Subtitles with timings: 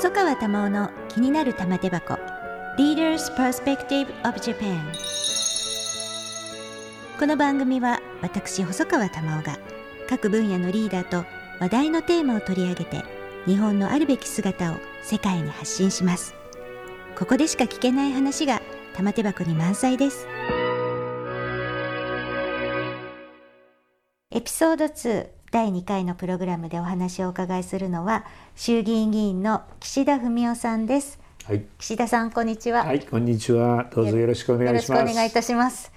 [0.00, 2.14] 細川珠緒の気になる玉手箱。
[2.78, 4.80] Leaders Perspective of Japan
[7.18, 9.58] この番組は私細川珠緒が
[10.08, 11.26] 各分野のリーダーと
[11.60, 13.04] 話題のテーマを取り上げて
[13.44, 16.34] 日本のあるべき姿を世界に発信します。
[17.14, 18.62] ここでしか聞けない話が
[18.94, 20.26] 玉手箱に満載です。
[24.30, 31.18] エピソード2第2回のプログラムでお話をお伺いするのは衆議院議員の岸田文雄さんです。
[31.44, 33.90] はい、岸田さんこんにちは、はい、こんにちは。
[33.92, 34.92] どうぞよろしくお願いします。
[34.92, 35.90] よろしくお願いいたします。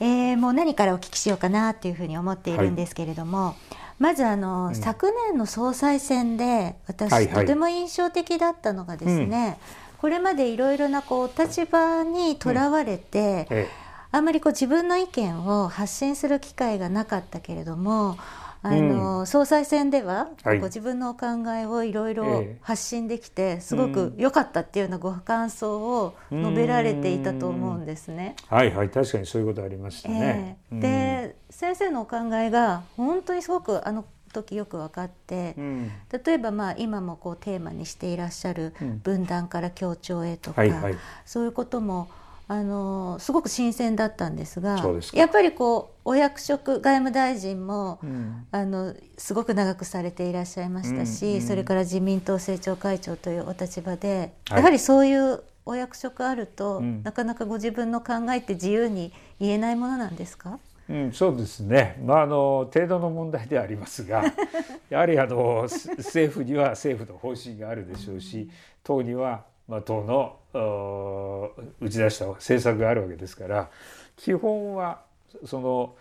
[0.00, 3.56] えー、もう何からお聞きしようかなというふうに思っているんですけれども、
[3.98, 4.74] まずあの、ん。
[4.74, 7.34] 昨年の総裁選で私、はいはい。
[7.34, 9.56] とても印象的だったのがですね、
[9.96, 13.68] これまでいろいろなこう立場にとらわれて、え
[14.12, 18.16] あんまりこう自分の意見を発信する機会がなかったけれども
[18.64, 20.60] あの、総裁選では、はい。
[20.60, 28.36] こう自分のお考えをいろいろええ発信できて、すごく良かったっていうようなご感想を述べられていたと思うんですね。
[28.52, 30.58] えはいはい、確かにそういうことありましたね。
[30.70, 30.80] ええ。
[30.80, 35.90] で先生のお考えが本当にすごくあの時よく分かって、うん、
[36.24, 38.98] 例えばまあ今もこうテーマにしていらっしゃるうん。
[39.00, 40.94] 分断から協調へとか、はいはい。
[41.26, 42.08] そういうことも
[42.52, 44.78] あのすごく新鮮だったんですが
[45.14, 48.46] やっぱりこうお役職外務大臣も、うん。
[48.50, 54.58] あのすごく長くされていらっしゃいましたし、うんうんそれから自民党政調会長というお立場で、はい。
[54.58, 57.02] やはりそういうお役職あると、うん。
[57.02, 60.58] なかなかご自分の考えって自由に言えないものなんですか？
[60.90, 61.98] うん、そうですね。
[62.04, 64.24] まああの程度の問題ではありますが、
[64.90, 68.50] やはりあのす政府には政府の方針があるでしょうし、
[68.84, 71.50] 党にはまあ党のお
[71.80, 73.70] 打ち出した政策があるわけですから、
[74.16, 75.00] 基本は
[75.46, 75.94] その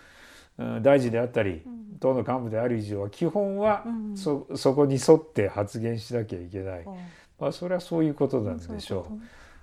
[0.57, 1.63] うん大臣であったり、
[2.01, 4.17] 党の幹部である以上は基本はうん。
[4.17, 6.85] そそこに沿って発言しなきゃいけない。
[7.39, 9.13] まあそれはそういうことなんでしょう。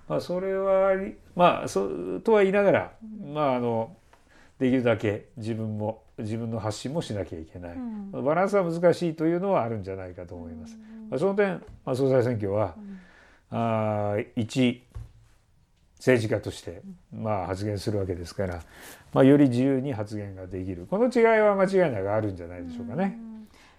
[0.09, 0.95] まあ、それは
[1.35, 2.91] まあそうとは言いながら、
[3.31, 3.95] まああの
[4.57, 7.77] できるだけ自分も自分の発信もしなきゃいけない、
[8.11, 10.75] バランスは難しいというのはあるんじゃないかと思います。
[11.11, 12.75] まあ、その点、まあ、総裁選挙は、
[13.51, 14.83] あー一
[15.97, 16.81] 政治家として、
[17.13, 18.61] まあ、発言するわけですから、
[19.13, 20.87] まあ、より自由に発言ができる。
[20.89, 23.17] この違いは間違いなくあるんじゃないでしょうかね。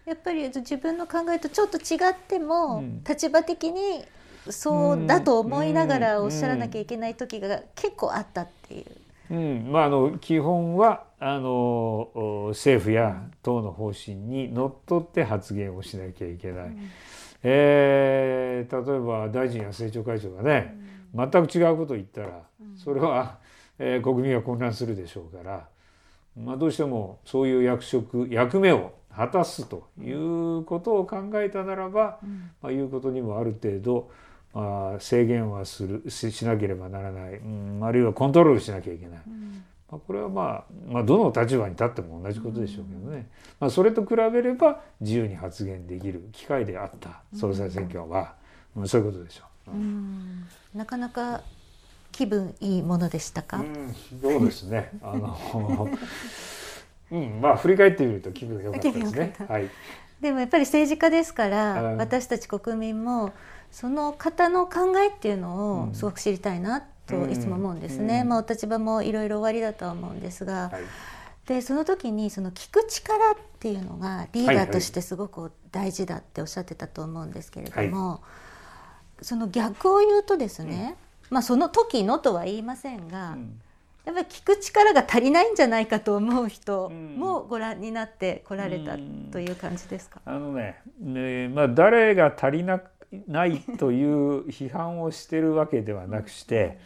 [0.05, 3.05] やっぱり自分の考えとちょっと違っても、うん。
[3.05, 4.05] 立場的に
[4.49, 8.87] そうだと思いながらうんおっしゃらなきゃいけない時が結構あったっていう。
[9.31, 9.73] うん。
[9.73, 16.77] まあ、あの基本はあのお政府や党の方針にのっとって発言をしなきゃいけない、
[17.43, 20.77] えー例えば大臣や政調会長がね、
[21.15, 22.43] 全く違うことを言ったら
[22.77, 23.39] それは、
[23.79, 25.67] えー国民は混乱するでしょうから、
[26.37, 32.19] まあ、どうしてもそういう役職役目を果たすということを考えたならば、
[32.63, 34.11] まあ、いうことにもある程度、
[34.55, 39.21] まあ、制限はするししなければならない、うん、あるいはコントロールしなきゃいけない。
[39.91, 43.29] まあ、これはまあ、まあ、どの立場に立っても同じことでしょうけどね、
[43.59, 48.35] まあ、それと比べれば自由に発言できる機会であった総裁選挙は、
[48.77, 48.89] うん。
[48.89, 49.71] そういうことでしょう。
[49.73, 50.47] うん。
[50.75, 51.43] なかなか
[52.13, 54.91] 気分いいものでしたか、うん、そうですね。
[55.03, 55.89] あの、
[57.11, 59.35] うん、まあ振り返ってみると気分が良かったですね。
[59.49, 59.69] はい。
[60.21, 61.97] でもやっぱり政治家ですから、うん。
[61.97, 63.33] 私たち国民も
[63.73, 68.29] その方の考えっていうのをすごく知りたいなといつも思うんですね、うん。
[68.29, 70.83] まあ、お立場もいろいろおありだとは思うんですが、はい。
[71.47, 78.23] でその時にその聞く力っていうのがリーダーとしてすごく大事だっておっしゃってたと思うんですけれども、
[79.21, 80.97] その逆を言うとですね、
[81.29, 83.61] まあその時のとは言いませんが、うん。
[84.05, 87.17] やっぱり聞く力が足りないんじゃないかと思う人うん。
[87.17, 88.97] もご覧になってこられた
[89.33, 90.21] という感じですか？
[90.25, 92.81] あのね、ねまあ誰が足りな
[93.27, 96.79] ないという批判をしてるわけではなくして、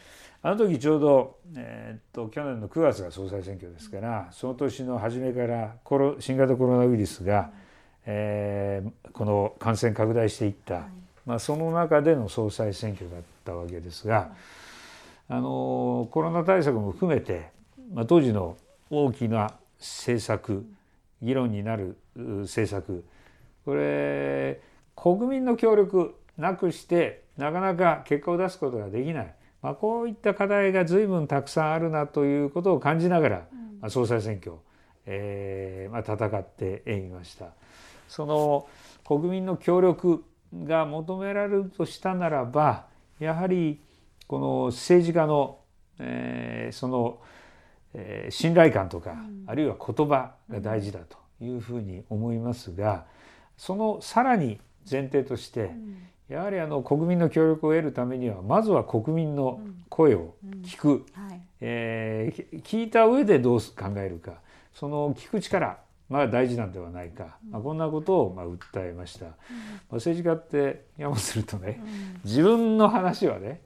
[0.46, 7.50] あの時ちょうど、えーっと去年の9月が総裁選挙ですから、その年の初めからコロ新型コロナウイルスが、
[8.04, 10.82] えーこの感染拡大していった、
[11.24, 14.32] まあ、その中での総裁選挙だったわけですが、
[15.30, 17.48] あのコロナ対策も含めて、
[17.94, 18.58] まあ、当時の
[18.90, 20.66] 大きな政策
[21.22, 23.02] 議論になるう政策
[23.64, 24.60] これ
[24.94, 33.36] 国民の協力なくしてなかなか結果を出すことができない、まあ、こういった課題が随分たくさんあるなということを感じながら、
[33.80, 34.56] まあ、総裁選挙、
[35.06, 37.46] えーまあ、戦ってみました。
[38.06, 38.68] その
[39.06, 40.22] 国民の協力
[40.54, 42.84] が求められるとしたならば
[43.18, 43.80] やはり
[44.26, 45.60] この政治家の、
[45.98, 47.20] えーその、
[47.94, 49.16] えー信頼感とか、
[49.46, 53.06] あるいは言葉が大事だというふうに思いますが
[53.56, 55.70] そのさらに前提として、
[56.34, 60.34] やはりあの国民の協力を得るためにはまずは国民の声を
[60.64, 61.28] 聞く、うん。
[61.28, 61.40] はい。
[61.60, 64.40] えー聞いた上でどう考えるか。
[64.72, 65.78] その聞く力
[66.08, 72.20] まあ大事なんではないか、まあ、こんなことをまあ訴えました、まあ、政治家ってやもするとねうん。
[72.24, 73.62] 自分の話はね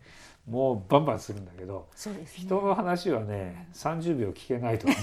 [0.47, 2.27] もうバンバンするんだけどね。
[2.35, 4.99] 人の話はね30秒聞けないとかね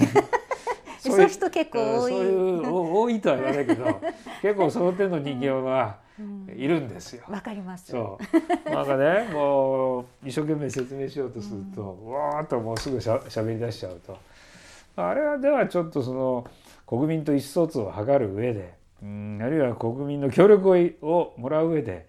[1.11, 2.11] そういう人結構多い。
[2.11, 4.01] そういうお多いとは言わないけど
[4.41, 6.47] 結構その手の人間はうん。
[6.55, 7.25] いるんですよ。
[7.27, 7.91] わかります。
[7.91, 8.17] そ
[8.67, 8.69] う。
[8.69, 14.17] なんかねもう一生懸命説明しようとすると、うわーっともうすぐしゃ喋り出しちゃうと。
[14.95, 16.47] あれはではちょっとその
[16.87, 18.73] 国民と意思疎通を図る上で
[19.03, 22.07] うんあるいは国民の協力ををもらう上で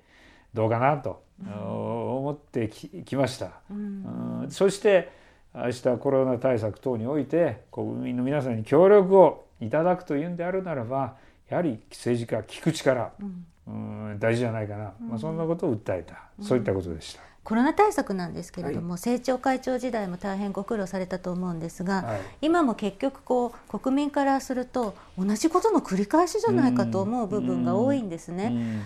[0.55, 3.51] どうかなと、思ってききました。
[3.71, 4.41] うん。
[4.43, 5.26] うんそして
[5.57, 11.17] 明日コロナ対策等において国民の皆さんに協力をいただくというんであるならば
[11.49, 13.47] やはり政治家聞く力うん。
[13.69, 17.21] うん大事じゃないかな、まあ、そんなことを訴えた、そういったことでした。
[17.43, 22.21] コロナ対策なんですけれども、政調会長時代も大変ご苦労されたと思うんですが、はい。
[22.43, 28.83] 今も結局こう国民からすると同じことの繰り返しじゃないかと思う部分が多いんですね。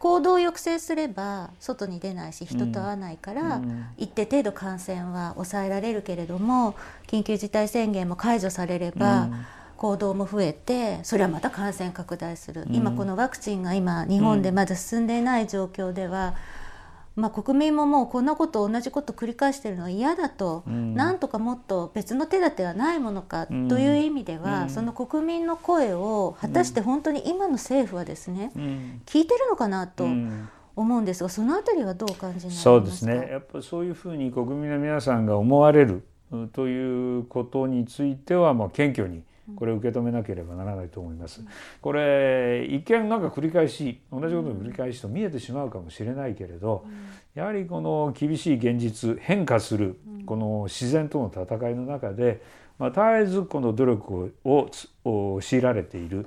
[0.00, 3.86] うん行動を抑制すれば外に出ないし人と会わないから、うん。
[3.96, 6.74] 一定程度感染は抑えられるけれども
[7.06, 9.46] 緊急事態宣言も解除されれば、うん。
[9.76, 16.34] 行動も増えてそれはまた感染拡大する、うん今このワクチンが今日本でまだ進んでいない状況では、
[17.16, 20.94] まあ、国民ももうこんなこと同じこと繰り返しているのは嫌だと、うん。
[20.94, 23.68] なんとかもっと別の手立てはないものかうん。
[23.68, 24.70] という意味では、うん。
[24.70, 29.00] その国民の声を果たして本当に今の政府はですね、うん。
[29.06, 30.48] 聞いてるのかなとうん。
[30.76, 32.62] 思うんですがそのあたりはどうお感じになりますか？
[32.64, 33.28] そうですね。
[33.30, 39.22] やっぱそういうふうに国民の皆さんが思われるうんということについては、まあ、謙虚に
[39.54, 41.44] これを受け止めなければならないと思います。
[41.80, 46.84] これ一見なんか繰り返し同じことの繰り返しと見えてしまうかもしれないけれど、
[47.34, 49.96] やはりこの厳しい現実変化する
[50.26, 52.42] この自然との戦いの中で、
[52.78, 54.68] まあ、絶えずこの努力を
[55.40, 56.26] 強いられている、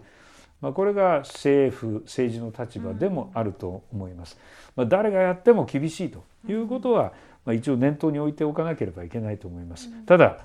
[0.62, 4.38] まあ、これが政府政治の立場でもあると思います。
[4.76, 7.14] まあ、誰がやっても厳しいということは、
[7.46, 9.90] まあ、一応念頭に置いておかなければいけないと思います。
[10.06, 10.40] ただ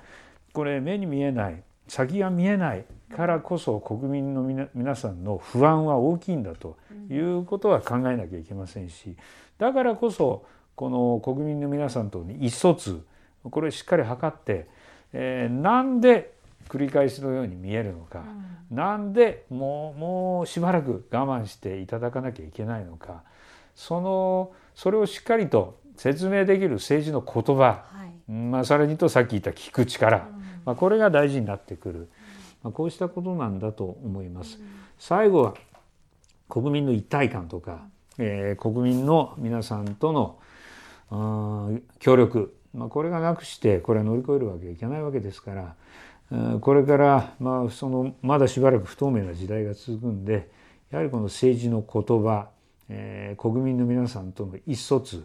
[0.53, 2.85] これ目に見えない先が見えない
[3.15, 6.77] からこそ国民の皆皆さんの不安は大きいんだと
[7.09, 9.15] いうことは考えなきゃいけませんし
[9.57, 10.45] だからこそ
[10.75, 13.01] この国民の皆さんとの意思疎通
[13.43, 14.67] これをしっかり図って、
[15.13, 16.33] えーなんで
[16.67, 18.23] 繰り返しのように見えるのか、
[18.71, 23.21] なんでもうもうしばらく我慢していただかなきゃいけないのか
[23.75, 28.31] そのそれをしっかりと説明できる政治の言葉はい。
[28.31, 30.27] まあ、さらにとさっき言った聞く力、
[30.65, 32.09] まあ、これが大事になってくる、
[32.63, 34.59] まあ、こうしたことなんだと思います。
[34.97, 35.53] 最後は
[36.49, 40.39] 国民の一体感とか、えー国民の皆さんとの
[41.09, 45.75] あー協力、まあ、これがなくしてこれは乗り越えるわけにいけないわけですから、
[46.31, 50.49] うんこれから、まあ、そのまだしばらく不透明な時代が続くんで
[50.89, 52.49] やはりこの政治の言葉、
[52.89, 55.23] えー国民の皆さんとの意思疎通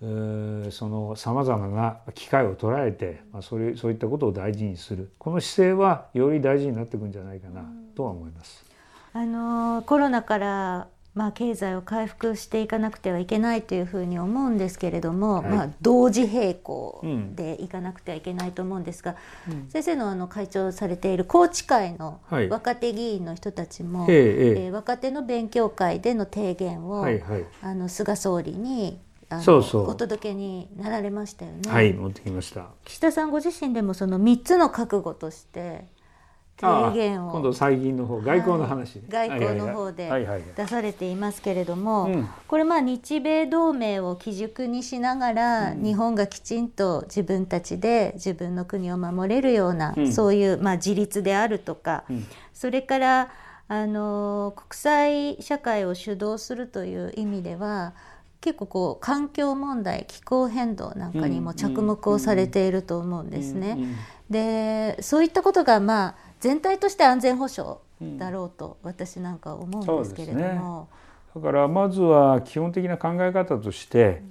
[0.00, 5.10] そのさまざまな機会を捉えて、まあ、それそういったことを大事にする。
[5.18, 7.64] この姿勢はより大事になってくるんじゃないかな
[7.96, 8.64] とは思います。
[9.12, 15.50] あのコロナから、まあ、経済を回復していかなくてはいけないというふうに思うんですけれども、はい。
[15.50, 17.02] まあ、同時並行
[17.34, 19.16] でいかなくてはいけないと思うんですが、
[19.50, 19.68] うん。
[19.68, 22.48] 先生のあの会長されている宏池会のはい。
[22.48, 27.44] 若手議員の人たちも、えええ若手の勉強会での提言を、はいはい。
[27.62, 29.00] あの菅総理に
[29.42, 29.90] そうそう。
[29.90, 31.70] お届けになられましたよね。
[31.70, 32.66] はい持ってきました。
[32.84, 35.86] 岸田さんご自身でもその3つの覚悟として
[36.60, 40.42] 提言を今度最近の方外交の話ね、外交の方ではいはいはい。
[40.56, 42.28] 出されていますけれども、うん。
[42.48, 50.12] これまあ日米同盟を基軸にしながら、日本がきちんと自分たちで自分の国を守れるような、うん。
[50.12, 52.26] そういうまあ自立であるとか、うん。
[52.52, 53.30] それから
[53.68, 57.92] あの国際社会を主導するという意味では
[58.40, 63.78] 結構こう環境問題気候変動なんかにも着目をされていると思うんですね。
[64.30, 67.78] でそういったことがまあ全体として安全保障
[68.18, 70.88] だろうと私なんか思うんですけれども、
[71.34, 74.22] だからまずは基本的な考え方として、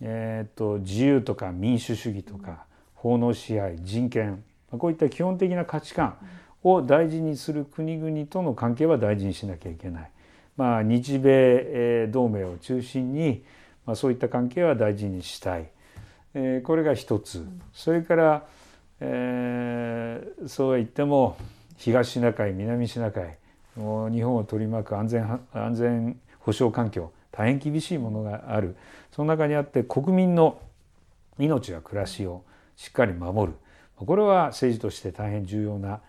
[0.00, 6.16] えー、と自由とか民主主義とか法の支配人権こういった基本的な価値観
[6.62, 10.10] を大事にする国々との関係は大事にしなきゃいけない。
[10.56, 13.44] まあ、日米えー同盟を中心に、
[13.86, 15.68] まあ、そういった関係は大事にしたい、
[16.34, 18.46] えーこれが一つ、それから、
[19.00, 21.36] えーそうは言っても
[21.76, 23.36] 東シナ海南シナ海
[23.76, 28.76] もう日本を取り巻く安全は安全保障環境大変厳しいものがある。
[29.10, 30.60] その中にあって国民の
[31.38, 32.44] 命や暮らしを
[32.76, 33.58] しっかり守る。
[33.96, 36.00] これは政治として大変重要な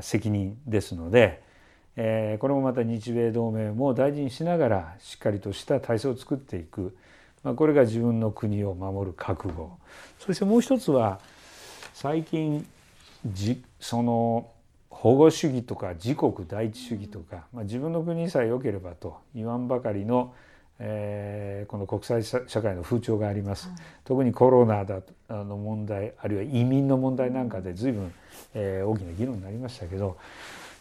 [0.00, 1.42] 責任ですので、
[1.96, 6.96] えこれもまた日米同盟も大事にしながらしっかりとした体制を作っていく、
[7.42, 9.70] まこれが自分の国を守る覚悟。
[10.18, 11.20] そしてもう一つは
[11.92, 12.66] 最近
[13.26, 14.50] じその
[14.90, 20.32] 保護主義とか自国第一主義とか、まあ、自分の国さえ良ければと言わんばかりの、
[20.78, 28.14] えー、この国際社会の風潮があります、はい、特にコロナだの問題あるいは移民の問題なんかで随分、
[28.54, 30.16] えー、大きな議論になりましたけど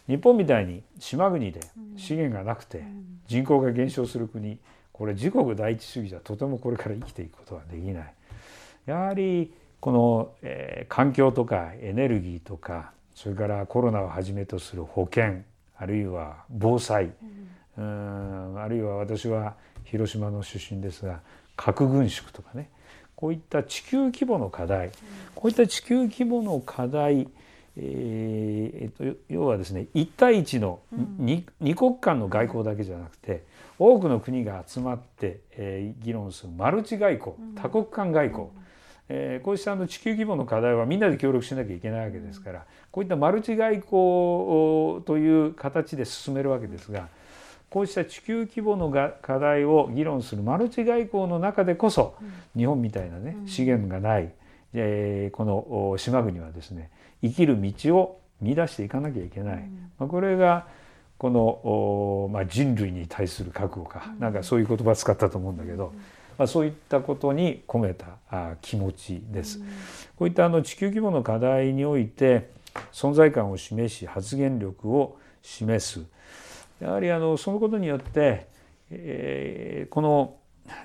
[0.07, 1.62] 日本みたいに島国で
[1.95, 2.83] 資源がなくて
[3.27, 4.57] 人口が減少する国
[4.91, 8.13] これ自国第一主義じゃとてもこれから生きていくことはできない。
[8.86, 15.45] やはりこの、えー、環境とかエネルギーとかそれからコロナをはじめとする保健
[15.77, 17.12] あるいは防災、
[17.77, 21.22] うん、あるいは私は広島の出身ですが
[21.55, 22.69] 核軍縮とかね
[23.15, 24.91] こういった地球規模の課題、
[25.33, 27.29] こういった地球規模の課題
[27.75, 30.80] えー、と要はですね一対一の
[31.20, 33.46] 2,、二国間の外交だけじゃなくて
[33.80, 38.48] 多くの国が集まって、えー、議論するマルチ外交多国間外交、
[39.10, 47.08] えー、こうしたあの地球規模の課題はみんなで協力しなきゃいけないわけですからこういったマルチ外交という形で進めるわけですが
[47.72, 48.92] こうした地球規模の
[49.24, 52.15] 課題を議論するマルチ外交の中でこそ
[52.56, 54.32] 日本みたいなね資源がない、
[54.74, 56.89] えー、この島国はですね
[57.22, 60.68] 生きる道を見出していかなきゃいけない、まあ、これが
[61.18, 64.13] この、まあ、人類に対する覚悟か。
[64.20, 65.94] なんかそういう言葉使ったと思うんだけど。
[66.38, 69.60] まあ、そういったことに込めたあ気持ちです。
[70.18, 72.50] こういったあの地球規模の課題において
[72.92, 76.06] 存在感を示し発言力を示す。
[76.80, 78.48] やはりあのそのことによって、
[78.89, 80.36] えー、この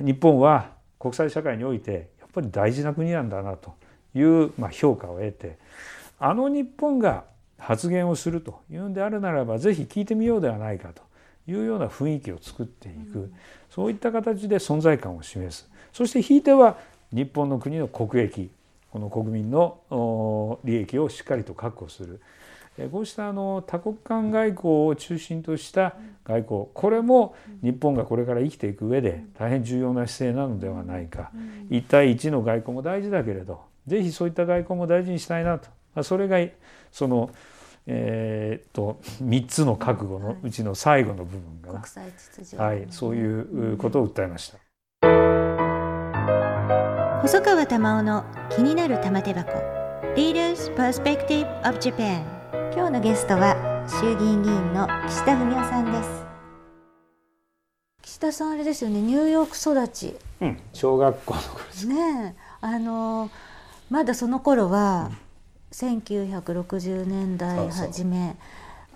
[0.01, 3.75] 日本は国際社会においてやっぱり大事な国なんだなと
[4.15, 5.59] いう、まあ、評価を得て
[6.19, 7.25] あの日本が
[7.59, 11.03] 発言をするというんであるならばぜひ聞いてみようではないかと
[11.51, 13.33] いうような雰囲気を作っていく、
[13.71, 15.69] そういった形で存在感を示す。
[15.95, 16.77] そしてひいては
[17.11, 18.51] 日本の国の国益
[18.91, 22.21] この国民の利益をしっかりと確保する
[22.87, 31.33] こうしたあの多国間外交を中心とした外交これも日本がこれから生きていく上で大変重要な姿勢なのではないか。
[31.71, 36.03] 一対一の外交も大事だけれどぜひそういった外交も大事にしたいなと。
[36.05, 36.39] それが
[36.93, 37.31] その
[37.91, 41.83] えーと、3つの覚悟のうちの最後の部分が、
[42.63, 44.59] はい、そういうことを訴えました。
[47.23, 49.53] 細川玉緒の気になる玉手箱。
[50.15, 52.38] Leaders Perspective of Japan
[52.75, 53.57] 今日のゲストは
[53.89, 56.27] 衆議院議員の岸田文雄さんです。
[58.03, 61.87] 岸田さんあれですよねニューヨーク育ち、うん、小学校の頃です。
[61.87, 63.31] ねあの
[63.91, 65.29] まだその頃は、うん
[65.71, 68.37] 1960年代初め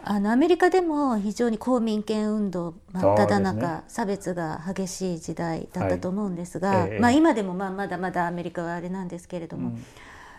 [0.04, 9.84] あのアメリカでも非常に公民権運動真っ只中、ね、差別が激しい時代だったと思うんですが、はいええ、まあ、今でもまあまだまだアメリカはあれなんですけれども、うん、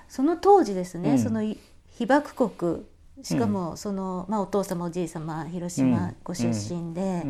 [0.09, 2.83] その当時ですね、うん、その被爆国
[3.21, 7.23] しかもその、まあ、お父様おじい様広島ご出身で、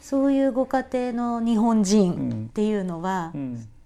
[0.00, 3.32] そういうご家庭の日本人っていうのは、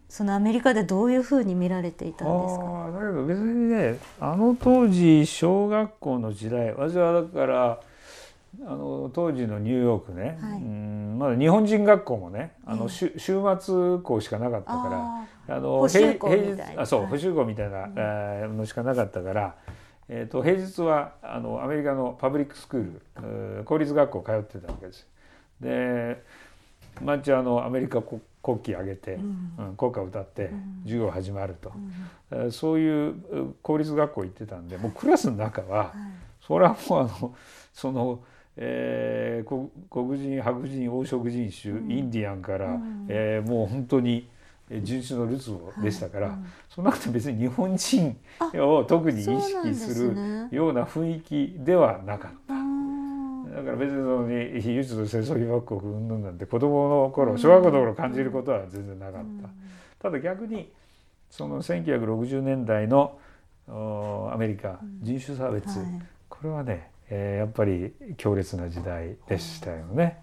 [0.08, 2.90] そのアメリカでどういうふうに見られていたんですか？
[2.92, 7.80] だけど別にねあの当時小学校の時代私はだから
[8.66, 13.40] あの当時のニューヨークね、はい、うんまだ日本人学校もねあの、えー、週
[13.98, 16.18] 末校しかなかったからあの平日
[16.76, 19.54] あそう補習校みたいな、えのしかなかったから、
[20.08, 25.06] えーと、平日はあのアメリカのパブリックスクール公立学校通ってたわけです。
[25.60, 26.22] で
[27.00, 29.76] 毎日あのアメリカ国国旗上げて、うん。
[29.76, 30.50] 国歌を歌って
[30.82, 31.72] 授業始まると、
[32.32, 35.88] うん、そういう公立学校行ってたんでもうクラスの中は、はい、
[36.44, 37.34] それはもうあの
[37.72, 38.20] その、
[38.56, 44.28] えー、黒人白人黄色人種、うん、インディアンから、うん、えー、もう本当に
[44.70, 46.36] 人種のるつぼでしたから、はい、
[46.68, 48.16] その中で別に日本人
[48.54, 52.54] を特に意識するような雰囲気ではなかった。
[53.54, 60.08] だから別にその非輸出戦争被爆国云々なんて子供の頃小学校の頃感じることは全然なかった。
[60.08, 60.72] ただ逆に
[61.28, 63.18] その1960年代の
[63.68, 65.68] アメリカ人種差別、
[66.28, 70.22] これはね、えー、やっぱり強烈な時代でしたよね。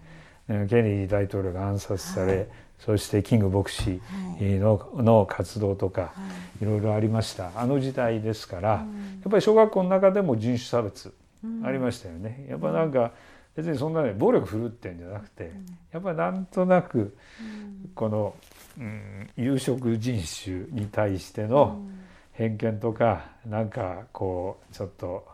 [0.68, 2.46] ケネディ大統領が暗殺され、はい、
[2.78, 4.00] そしてキング牧師
[4.40, 6.12] のはい、の活動とか、は
[6.60, 7.52] い、いろいろありました。
[7.54, 8.84] あの時代ですから、や
[9.28, 11.12] っぱり小学校の中でも人種差別
[11.64, 12.46] ありましたよね。
[12.48, 13.12] やっぱなんか
[13.54, 15.52] 別にそんなね暴力振るってんじゃなくて、
[15.92, 17.16] やっぱりなんとなく
[17.94, 18.34] この、
[18.78, 21.80] うん、有色人種に対しての
[22.32, 25.26] 偏見とかなんかこうちょっと、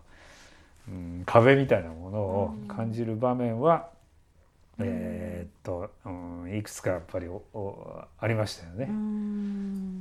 [0.89, 3.89] うん、壁みたいなものを感じる場面は、
[4.79, 6.11] えー、っと、う
[6.47, 7.27] ん、いくつかやっぱり
[8.19, 8.89] ありましたよね。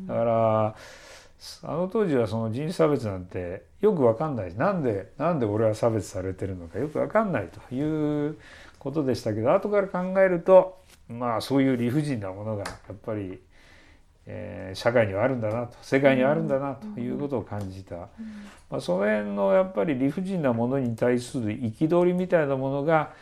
[0.08, 0.76] だから
[1.64, 8.38] あの当時はその人種差別なんてよく分かんないなんでなんで俺は差別されてるのかよく分かんないという
[8.80, 13.40] ことでしたけど後から考えるとまあそういう理不尽なものがやっぱり、
[14.26, 17.96] えー、社会にはあるんだなと世界にはあるんだなということを感じた、
[18.70, 23.14] まあ、その辺のやっぱり理不尽なものに対する憤りみたいなものが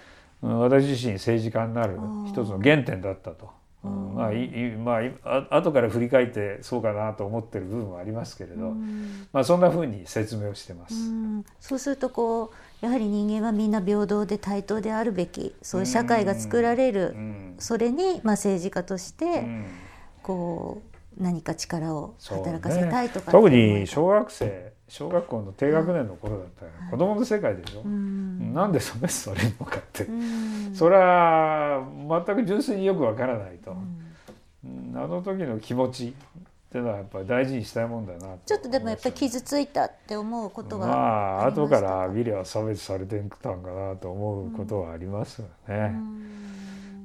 [0.43, 1.97] 私自身政治家になる
[2.27, 3.49] 一つの原点だったと。
[3.83, 10.95] うん、まあいまああ後から振り返ってそうかなと思ってる部分はありますけれど、うん、まあそんなふうに説明をしてます。
[10.95, 17.15] うん、そうするとこうやはり人間はみんな平等で対等であるべきそういう社会が作られる、
[17.59, 19.45] それにまあ政治家として
[20.21, 20.81] こ
[21.17, 31.83] う何か力を働かせたいとか、ね、特に小学生小学校の低学年の頃だったら、うん、子供の世界でしょ、うん、なんでそれそれのかって、うん、それは
[32.25, 33.75] 全く純粋によくわからないと、
[34.63, 36.13] うん、あの時の気持ちっ
[36.71, 40.93] ていうのはやっぱり大事にしたいもんだなちょっとでもやっぱり傷ついたって思うことがま
[41.43, 45.93] あ後からビリは差別されてたんかなと思うことはありますよね。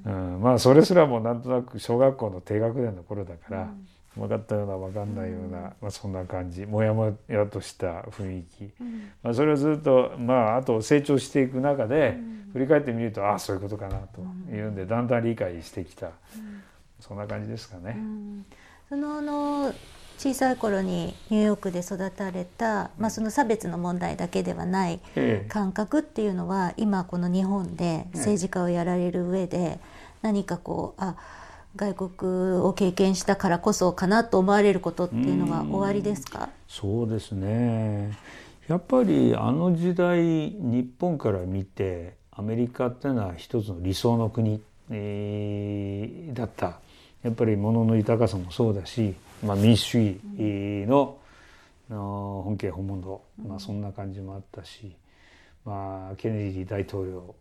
[0.06, 0.40] うん。
[0.40, 3.68] まあそれすらもなんとなく小学校の低学年の頃だから、
[4.18, 6.66] 分かったような分かんないような、まあ、そんな感じ。
[6.66, 8.72] もやもやとした雰囲気、
[9.22, 12.18] まあ、それをずっとまああと成長していく中で
[12.52, 14.20] 振り返ってみるとああそういうことかなと
[14.54, 16.10] いうんでだんだん理解してきた、
[17.00, 17.96] そんな感じですかね。
[18.88, 19.74] そのの
[20.18, 25.00] 小さい頃にニューヨークで育たれた、まあ、その差別の問題だけではない
[25.48, 29.78] 感覚っていうのは今この日本で政治家をやられる上で
[30.20, 31.14] 何かこうあ
[31.78, 36.50] 外国を経験したからこそかなと思われることっていうのは終わりですか？
[36.66, 38.18] そうですね。
[38.66, 44.60] やっぱりあの時代日本から見てアメリカっていうのは一つの理想の国、
[44.90, 46.80] えー、だった。
[47.22, 49.14] やっぱり物の豊かさもそうだし、
[49.44, 50.20] まあ、民主主義
[50.86, 51.18] の,、
[51.90, 54.94] の本家本物、まあ、そんな感じもあったし、
[55.64, 57.34] まあ、ケネディ大統領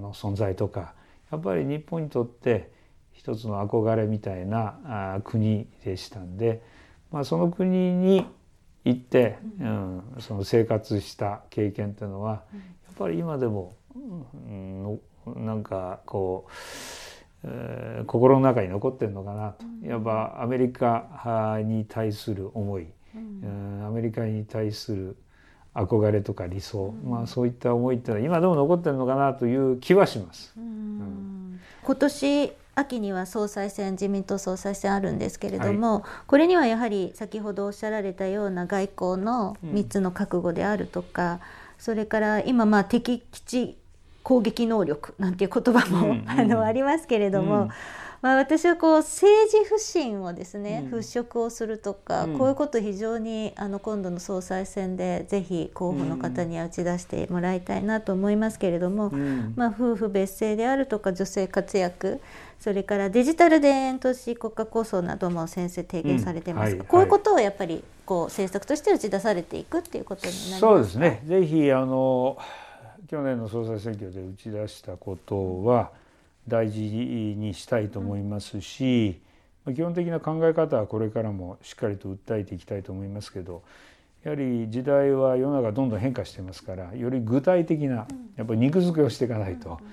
[0.00, 0.94] の存在とか
[1.32, 2.70] やっぱり日本にとって
[3.18, 6.62] 一つの憧れみたいな国でしたんで、
[7.10, 8.24] まあ、その国に
[8.84, 16.52] 行って、うん、その生活した経験っていうのはやっぱり今でも、うん、なんかこう、
[17.42, 19.66] えー、心の中に残ってるのかなと。
[19.82, 25.16] やっぱアメリカに対する思い、うん、アメリカに対する
[25.74, 30.54] 憧れとか理想、まあ、そういった思いってのは今でも残ってるのかなという気はします。
[30.56, 41.38] うん、今年秋には総裁選自民党総裁選あるんですけれども、はい、これにはやはり先ほどおっしゃられたような外交の3つの覚悟であるとか、うん、
[41.78, 43.78] それから今まあ敵基地
[44.22, 47.62] 攻撃能力なんていう言葉も、うん、あのありますけれども。
[47.62, 47.68] うん
[48.20, 59.10] まあ、私はこう政治不信をですね、払拭をするとか、こういうこと非常にあの今度の総裁選でぜひ候補の方には打ち出してもらいたいなと思いますけれども、
[59.54, 62.20] まあ、夫婦別姓であるとか女性活躍
[62.58, 66.78] それからデジタル田園都市国家構想なども先生提言されてます、うん。
[66.78, 71.22] はい、こういうことをやっぱりこう政策として打ち出されていくっていうことになりますそうですね。
[71.24, 72.36] ぜひあの
[73.08, 75.90] 去年の総裁選挙で打ち出したことは
[76.48, 79.20] 大事にしたいと思いますし、
[79.66, 83.62] うん、基本的な考え方はこれからもしっかりと訴えていきたいと思いますけど
[84.24, 88.06] やはり時代は世の中どんどん変化してますからより具体的な
[88.36, 89.78] やっぱり肉付けをしていかないと。
[89.80, 89.86] うん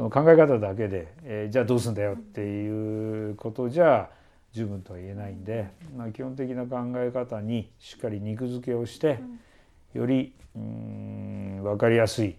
[0.00, 4.08] その考え方だけで、えー、じゃあどうするんだよっていうことじゃ
[4.52, 9.20] 十分とは言えないんで、まあ、基本的な考え方にしっかり肉付けをして
[9.92, 12.36] よりうん分かりやすい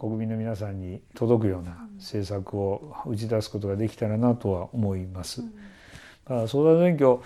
[0.00, 5.42] 国民の皆さんに届くような政策を打ち出すことができたらなとは思います。
[6.26, 7.18] だ相談選挙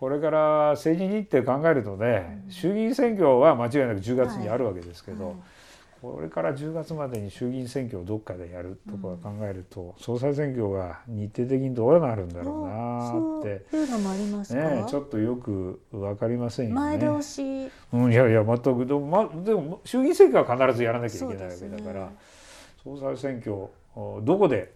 [0.00, 5.32] これから政治日程考えるとね衆議院選挙は間違いなく10月にあるわけですけど、はい。
[5.34, 5.57] はい
[6.00, 16.80] これから10月までに衆議院選挙をどっかでやるとか考えると、うん、総裁選挙が日程的にどうなるんだろうなってそういうのもありますねちょっとよく分かりませんよね。
[16.80, 22.16] 前倒し、うん、いやいや全くでも,、ま、でも衆議院選挙は必ずやらなきゃいけないわけだから、ね、
[22.84, 23.68] 総裁選挙
[24.22, 24.72] どこで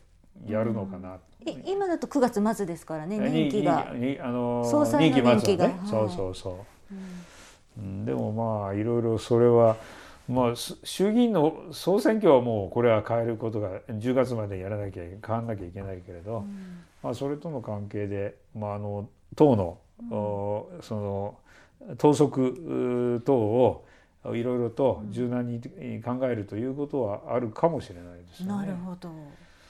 [0.49, 3.91] やるのかな、うん、今だと9月末ですからね任期が。
[3.91, 3.95] あ
[4.29, 9.77] の総裁の任期が、ね、そうそうそう、うん、でもまあいろいろそれは
[10.29, 21.39] まあ、衆議院の総選挙はもうこれは変えることが10月までやらなきゃ変わらなきゃいけないけれど、うん、まあ、それとの関係で、まあ、あの党の、うん、その
[21.99, 23.85] 党則等を
[24.27, 25.61] いろいろと柔軟に
[26.03, 28.47] 考えるということはあるかもしれないですね。
[28.47, 29.11] なるほど。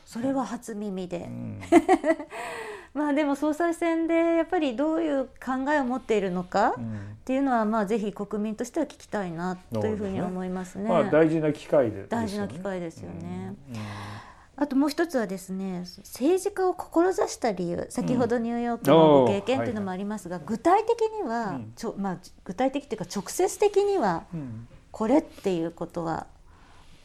[0.04, 1.60] それは初耳で、うん、
[2.94, 6.74] まあでも総裁選でやっぱりどういう考えを持っているのかっ
[7.24, 10.88] ていうのはまあぜひ国民としては聞きたいなというふうに思いますね。
[10.88, 13.54] まあ、大事な機会で、ね、大事な機会ですよね。
[13.70, 13.82] うんうん。
[14.56, 24.24] あともう一つはですね政治家を志した理由先ほどニューヨークのご経験というのもありますが、うん、具体的には、ちょまあ、具体的というか直接的には
[24.90, 26.26] これっていうことは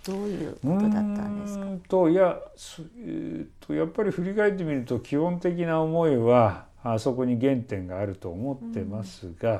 [0.08, 1.65] どういうことだったんですか？
[1.89, 2.39] といや、
[2.98, 9.60] えー、とやっぱり振り返ってみると基本的な思いはあそこに原点があると思ってますが、うん、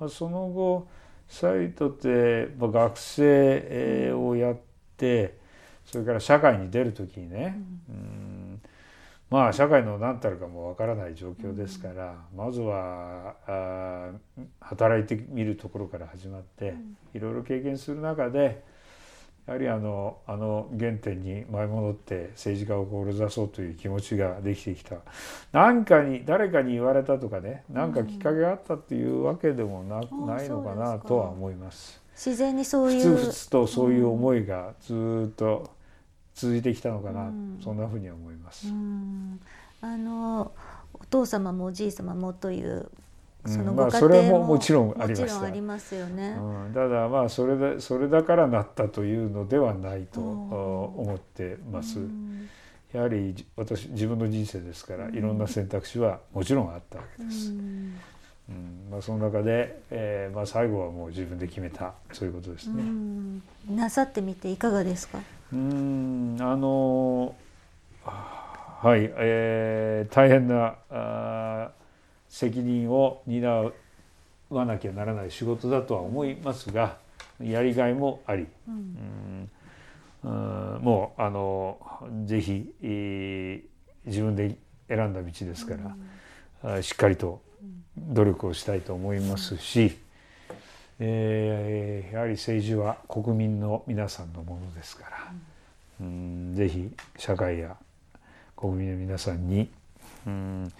[0.00, 0.88] まあ、その後
[1.28, 4.56] 再度で、まあ、学生をやっ
[4.96, 5.38] て、
[5.84, 7.56] それから社会に出る時にね、
[7.88, 8.60] うん、
[9.30, 14.10] まあ社会の何たるかもわからない状況ですから、まずはあ
[14.60, 16.74] 働いてみるところから始まって
[17.14, 18.64] いろいろ経験する中で
[19.46, 24.96] やはりあのあの原点に前戻って政治家を志そうという気持ちができてきた。
[25.52, 32.00] 何かに誰かに言われたとかね何かきっかけがあったっていうわけでもな,、ないのかなとは思います。
[32.14, 35.70] 自然にそういうふつふつとそういう思いがずっと
[36.34, 38.68] 続いてきたのかな、うん、そんなふうに思います。
[39.80, 40.52] あの
[40.94, 42.90] お父様もおじい様もという
[43.46, 45.62] そのご家庭も、まあ、それももちろんありました。
[45.62, 46.36] ますよね。
[46.38, 51.98] うん、ただまあそれでそれだからなったというのではないと思ってます。
[52.92, 57.50] やはり私自分の人生ですからいろんな選択肢はもちろんあったわけです。
[57.50, 62.82] うんまあ、その中で、えーまあ、最後はもう自分で決めたそういうことですね。
[63.68, 65.18] なさってみていかがですか？
[65.52, 67.34] うんあの
[68.04, 71.70] はい、えー、大変なあ
[72.34, 73.70] 責任を担
[74.50, 76.96] わなきゃならない仕事だとは思いますが
[77.40, 79.50] やりがいもあり、うん、
[80.24, 80.80] うん。
[80.82, 81.78] もうあの
[82.26, 84.56] ぜひ、えー、自分で
[84.88, 85.74] 選んだ道ですか
[86.64, 87.40] ら、うん、しっかりと
[87.96, 89.96] 努力をしたいと思いますし、
[90.98, 95.32] えー、やはり政治は国民の皆さんのものですから、
[96.00, 97.76] うん、ぜひ社会や
[98.56, 99.70] 国民の皆さんに、
[100.26, 100.72] うん、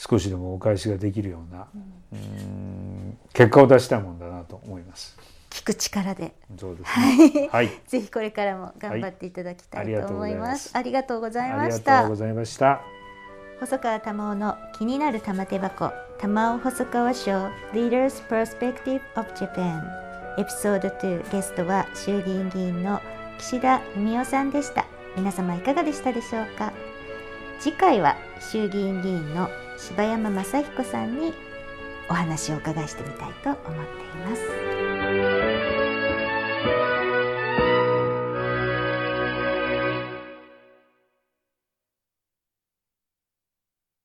[0.00, 1.68] 少しでもお返しができるような、
[2.10, 5.14] うん、結果を出したいもんだなと思います。
[5.50, 6.32] 聞く力で。
[6.58, 7.48] そうですね。
[7.52, 7.68] はい。
[7.86, 10.70] ぜひこれからも頑張っていただきたいと思います。
[10.72, 11.98] ありがとうございました。
[11.98, 12.80] ありがとうございました。
[13.60, 17.32] 細川玉緒の気になる玉手箱玉緒細川賞
[17.74, 19.82] Leaders Perspective of Japan
[20.38, 23.02] エピソード2ゲストは衆議院議員の
[23.36, 26.72] 岸田文雄さんでした皆様いかがでしたでしょうか？
[27.58, 31.32] 次回は衆議院議員の柴山雅彦さんに
[32.10, 34.79] お話をお伺いしてみたいと思っています。